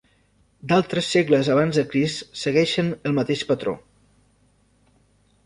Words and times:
D'altres 0.69 1.09
segles 1.15 1.49
abans 1.55 1.77
de 1.81 1.83
Crist 1.91 2.41
segueixen 2.45 2.91
el 3.11 3.15
mateix 3.19 3.45
patró. 3.53 3.77